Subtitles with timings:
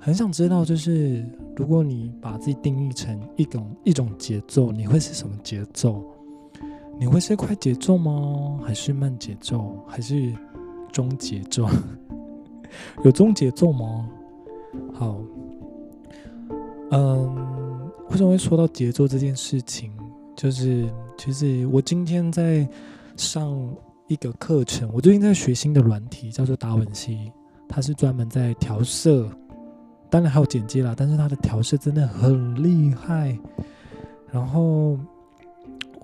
[0.00, 1.24] 很想知道，就是
[1.56, 6.02] 如果你把自己定义成一种一种节奏，你会是什么节奏？
[6.98, 8.58] 你会是快节奏吗？
[8.64, 9.76] 还是慢节奏？
[9.86, 10.32] 还是
[10.92, 11.68] 中节奏？
[13.04, 14.08] 有中节奏吗？
[14.92, 15.20] 好，
[16.90, 19.92] 嗯，为什么会说到节奏这件事情？
[20.36, 22.68] 就是其实我今天在
[23.16, 23.58] 上
[24.06, 27.32] 一个课程，我最近在学新的软体，叫做达文西，
[27.68, 29.28] 它是专门在调色。
[30.10, 33.38] 当然还有剪辑啦，但是它的调色真的很厉害。
[34.30, 34.98] 然后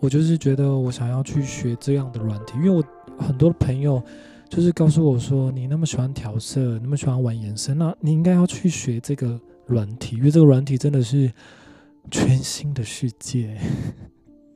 [0.01, 2.83] 我就是觉得我想要去学这样的软体，因为我
[3.19, 4.03] 很多朋友
[4.49, 11.31] 就是告诉我说，你那么喜欢调色，那么喜欢玩颜色，那你应该要去学这个软体，因为这个软体真的是
[12.11, 13.59] 全新的世界。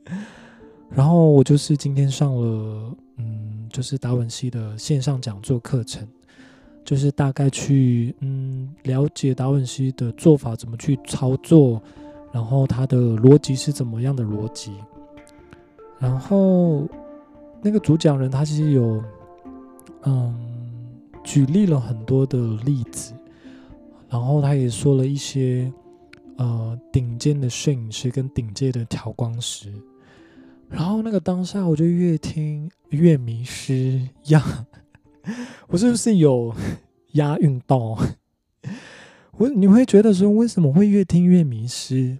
[0.89, 6.07] 然后我就是今天上了，嗯，就是达文西的线上讲座课程。
[6.89, 11.79] 就是大概去嗯了解达文西的做法怎么去操作，
[12.31, 14.73] 然后他的逻辑是怎么样的逻辑，
[15.99, 16.87] 然后
[17.61, 19.03] 那个主讲人他其实有
[20.01, 20.33] 嗯
[21.23, 23.13] 举例了很多的例子，
[24.09, 25.71] 然后他也说了一些
[26.37, 29.71] 呃顶尖的摄影师跟顶尖的调光师，
[30.67, 34.65] 然后那个当下我就越听越迷失呀。
[35.69, 36.55] 我是不是有
[37.13, 37.97] 押韵到？
[39.37, 42.17] 我你会觉得说，为什么会越听越迷失？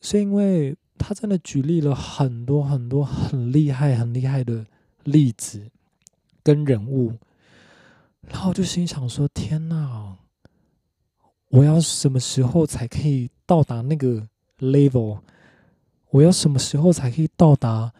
[0.00, 4.64] 是因为他真的举例了很多很多很厉害很厉害的
[5.04, 5.70] 例子
[6.42, 7.18] 跟人物，
[8.22, 10.16] 然后就心想说：天哪！
[11.48, 14.26] 我要什么时候才可以到达那个
[14.58, 15.20] level？
[16.10, 17.92] 我要什么时候才可以到达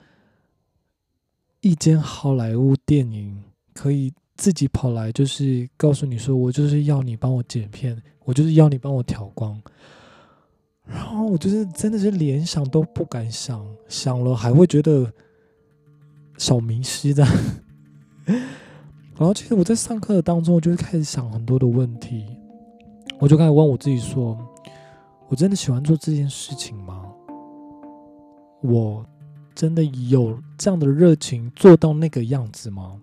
[1.60, 3.42] 一间好莱坞电影？
[3.74, 9.60] 可以自己跑来，就是告诉你说，我就是要你帮我剪片，我就是要你帮我调光。
[10.86, 15.12] 然后我就是真的是连想都不敢想，想了还会觉得
[16.38, 17.26] 小迷失的。
[18.24, 22.24] 然后其实我在上课的当中，我就开始想很多的问题，
[23.18, 24.38] 我就开始问我自己说：
[25.28, 27.04] 我真的喜欢做这件事情吗？
[28.62, 29.04] 我
[29.54, 33.00] 真的有这样的热情做到那个样子吗？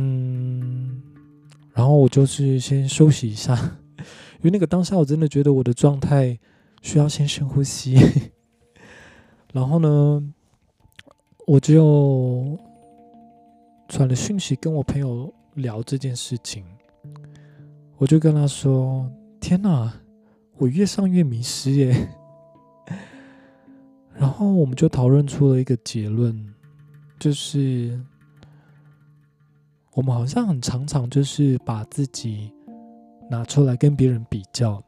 [0.00, 1.02] 嗯，
[1.74, 3.56] 然后我就是先休息一下，
[4.38, 6.38] 因为那个当下我真的觉得我的状态
[6.82, 7.96] 需要先深呼吸。
[9.52, 10.22] 然后呢，
[11.48, 12.56] 我就
[13.88, 16.64] 传了讯息跟我朋友聊这件事情，
[17.96, 19.10] 我就跟他说
[19.40, 19.92] ：“天哪，
[20.58, 22.08] 我越上越迷失耶。
[24.14, 26.54] ”然后我们就讨论出了一个结论，
[27.18, 28.00] 就是。
[29.98, 32.52] 我们好像很常常就是把自己
[33.28, 34.80] 拿出来跟别人比较，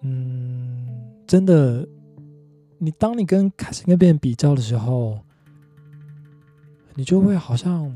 [0.00, 1.86] 嗯，真的，
[2.78, 5.18] 你当你跟开始跟别人比较的时候，
[6.94, 7.94] 你就会好像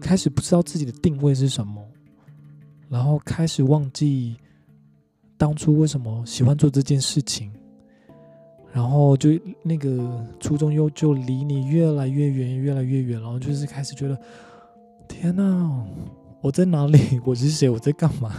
[0.00, 1.80] 开始不知道自己的定位是什么，
[2.88, 4.36] 然后开始忘记
[5.38, 7.52] 当初为什么喜欢做这件事情。
[8.74, 9.30] 然后就
[9.62, 14.18] 那个初中又就离你越来越远，越来越远，然后就是开始觉得，
[15.06, 15.86] 天哪，
[16.40, 16.98] 我在哪里？
[17.24, 17.70] 我是谁？
[17.70, 18.32] 我在干嘛？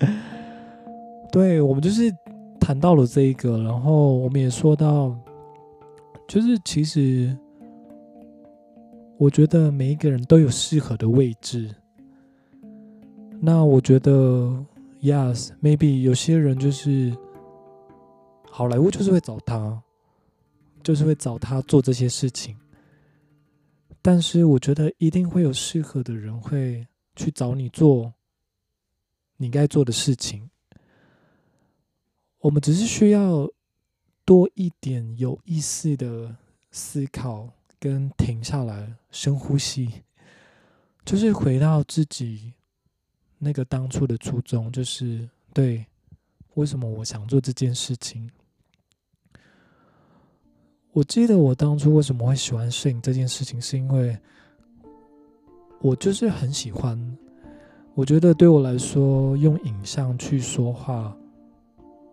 [1.32, 2.14] 对，我们就是
[2.60, 5.16] 谈到了这一个，然后我们也说到，
[6.28, 7.34] 就是其实
[9.16, 11.74] 我觉得每一个人都有适合的位置。
[13.40, 14.52] 那我觉得
[15.00, 17.16] ，yes，maybe 有些人就是。
[18.50, 19.82] 好莱坞就是会找他，
[20.82, 22.56] 就是会找他做这些事情。
[24.02, 28.14] 但是我觉得一定会有适合的人会去找你做
[29.36, 30.48] 你该做的事情。
[32.38, 33.50] 我们只是需要
[34.24, 36.34] 多一点有意思的
[36.70, 40.02] 思考，跟停下来深呼吸，
[41.04, 42.54] 就是回到自己
[43.38, 45.84] 那个当初的初衷，就是对，
[46.54, 48.30] 为什么我想做这件事情。
[50.98, 54.18] 我记得我当初为什么会喜欢摄影这件事情，是因为
[55.80, 56.98] 我就是很喜欢。
[57.94, 61.16] 我觉得对我来说，用影像去说话，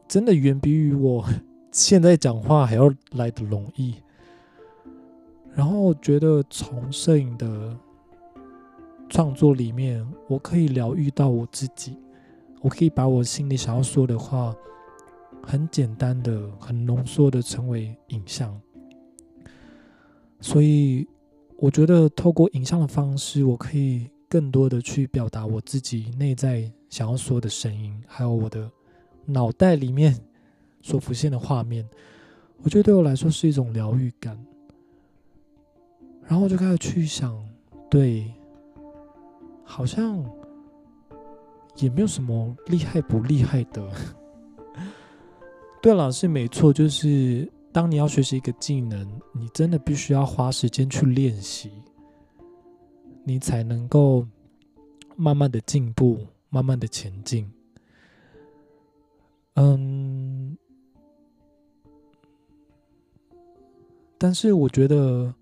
[0.08, 1.26] 真的远比于我
[1.74, 3.96] 现在讲话还要来得容易。
[5.56, 7.76] 然后我觉得从摄影的
[9.10, 11.98] 创作里面，我可以疗愈到我自己，
[12.62, 14.56] 我可以把我心里想要说的话，
[15.42, 18.56] 很简单的、很浓缩的成为影像。
[20.42, 21.08] 所以，
[21.58, 28.70] 我觉得透过影像的方式，我可以更多的去表达我自己内在想要说的声音，还有我的
[29.26, 30.16] 脑袋里面
[30.82, 31.88] 所浮现的画面。
[32.62, 34.38] 我觉得对我来说是一种疗愈感。
[36.28, 37.38] 然后我就开始去想，
[37.90, 38.32] 对，
[39.64, 40.24] 好像
[41.78, 43.88] 也没有什么厉害不厉害的。
[45.82, 51.70] 对了，是没错，就是当你要学习一个技能，你真的必须要花时间去练习，
[53.26, 54.26] 你才能够
[55.18, 57.52] 慢慢的进步，慢慢的前进。
[59.56, 60.58] 嗯，
[64.18, 65.36] 但是我觉得。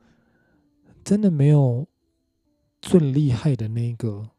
[1.03, 1.85] 真的没有
[2.81, 4.29] 最厉害的那个，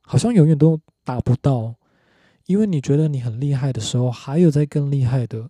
[0.00, 1.76] 好像永远都达不到，
[2.46, 5.48] 因为你觉得你很厉害的时候，还有在更厉害的，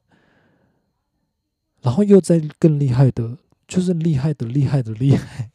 [1.87, 3.39] 然后又再更厉害的，
[3.69, 5.53] 就是厉害的厉害的厉害，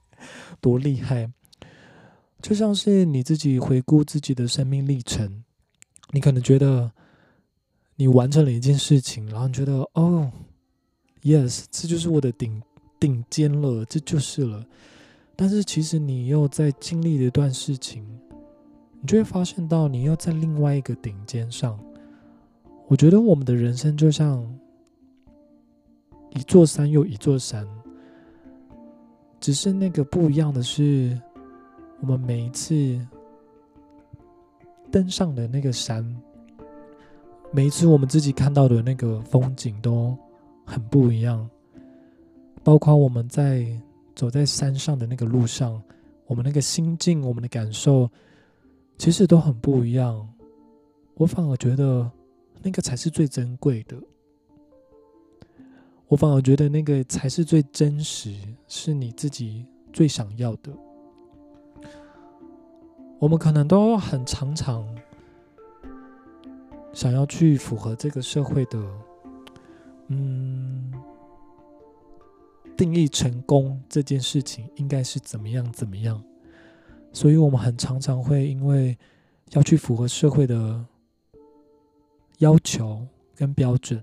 [0.60, 1.32] 多厉害！
[2.42, 5.42] 就像是你自己回顾自己的生命历程，
[6.10, 6.92] 你可能觉得
[7.96, 10.30] 你完成了一件事情，然后你觉得哦
[11.22, 12.62] ，yes，这就是我的顶。
[13.00, 14.62] 顶尖了，这就是了。
[15.34, 18.06] 但是其实你又在经历了一段事情，
[19.00, 21.80] 你就会发现到你又在另外一个顶尖上。
[22.88, 24.46] 我觉得我们的人生就像
[26.30, 27.66] 一座山又一座山，
[29.40, 31.20] 只是那个不一样的是，
[32.00, 32.98] 我们每一次
[34.90, 36.04] 登上的那个山，
[37.52, 40.16] 每一次我们自己看到的那个风景都
[40.64, 41.48] 很不一样。
[42.62, 43.66] 包括我们在
[44.14, 45.82] 走在山上的那个路上，
[46.26, 48.08] 我们那个心境、我们的感受，
[48.98, 50.28] 其实都很不一样。
[51.14, 52.10] 我反而觉得
[52.62, 53.96] 那个才是最珍贵的。
[56.10, 58.34] 我反而觉得那个才是最真实，
[58.66, 60.72] 是你自己最想要的。
[63.20, 64.84] 我们可能都很常常
[66.92, 68.78] 想要去符合这个社会的，
[70.08, 70.92] 嗯。
[72.76, 76.24] 定义成功这件事情应该是怎么样怎么样，
[77.12, 78.96] 所以我们很常常会因为
[79.50, 80.82] 要去符合社会的
[82.38, 83.06] 要求
[83.36, 84.02] 跟标准，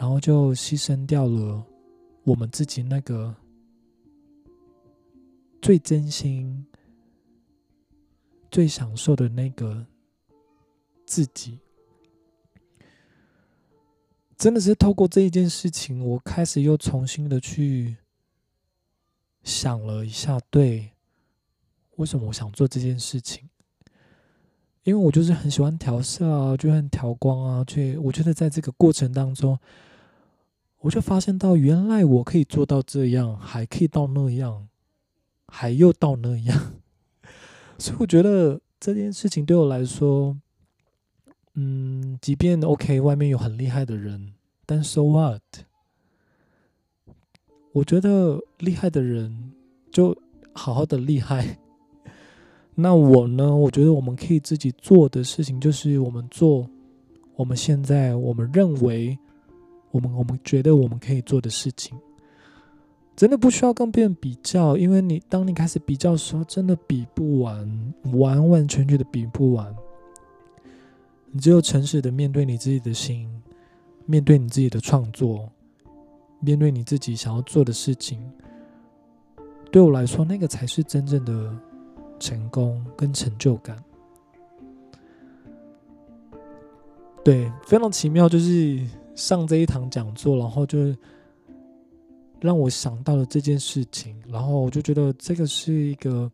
[0.00, 1.62] 然后就牺牲掉了
[2.24, 3.36] 我们自己那个
[5.60, 6.66] 最真心、
[8.50, 9.84] 最享受的那个
[11.04, 11.58] 自己。
[14.38, 17.94] 真的是透过这一件事情，我开始又重新的去
[19.42, 20.92] 想了一下，对，
[21.96, 23.46] 为什么我想做这件事情？
[24.84, 29.58] 因为我就是很喜欢调色啊，就很调光啊，却我觉得在这个过程当中，
[30.80, 34.68] 我就发现到原来我可以做到这样，还可以到那样，
[35.48, 36.74] 还又到那样，
[37.78, 40.36] 所以我觉得这件事情对我来说。
[41.54, 44.34] 嗯，即便 OK，外面有很厉害的人，
[44.64, 45.42] 但 So what？
[47.72, 49.52] 我觉得厉害的人
[49.90, 50.16] 就
[50.54, 51.58] 好好的厉害。
[52.76, 53.54] 那我呢？
[53.54, 56.70] 我觉得我们可以自己做的事情，就是我们做
[57.34, 59.18] 我们现在我们认为
[59.90, 61.98] 我们我们觉得我们可以做的事情。
[63.16, 69.76] 真的不需要跟别人比较，因为你当你开始比较的时候，真的比不完，完完全全的比不完。
[71.30, 73.28] 你只有诚实的面对你自己的心，
[74.06, 75.50] 面对你自己的创作，
[76.40, 78.18] 面对你自己想要做的事情。
[79.70, 81.54] 对我来说，那个才是真正的
[82.18, 83.76] 成功跟成就感。
[87.22, 88.80] 对，非常奇妙，就是
[89.14, 90.78] 上这一堂讲座，然后就
[92.40, 96.30] 让我想到了这件事情，然后我就觉得这个是一个。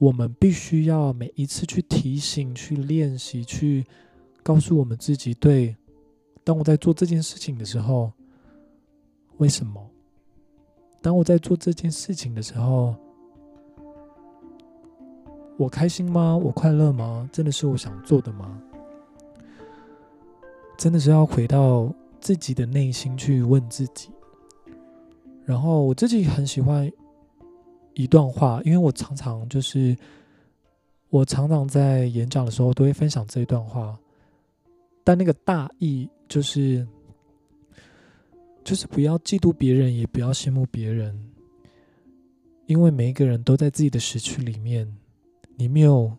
[0.00, 3.84] 我们必须要每一次去提醒、去练习、去
[4.44, 5.74] 告诉我们自己：对，
[6.44, 8.12] 当我在做这件事情的时候，
[9.38, 9.84] 为什么？
[11.02, 12.94] 当我在做这件事情的时候，
[15.56, 16.36] 我开心吗？
[16.36, 17.28] 我快乐吗？
[17.32, 18.62] 真的是我想做的吗？
[20.78, 24.08] 真的是要回到自己的内心去问自己。
[25.44, 26.90] 然后我自己很喜欢。
[27.94, 29.96] 一段话，因为我常常就是，
[31.08, 33.98] 我常常在演讲的时候都会分享这一段话，
[35.02, 36.86] 但那个大意就是，
[38.62, 41.12] 就是不要嫉妒别人，也不要羡慕别人，
[42.66, 44.96] 因为每一个人都在自己的时区里面，
[45.56, 46.16] 你没有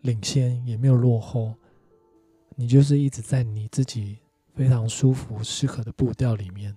[0.00, 1.52] 领先，也没有落后，
[2.60, 4.18] 你就是一直在你自己
[4.54, 6.76] 非常舒服、适合的步调里面，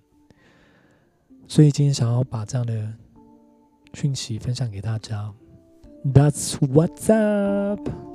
[1.45, 2.93] 所以今天想要把这样的。
[3.95, 5.31] 讯息分享给大家
[6.03, 8.12] ，That's what's up。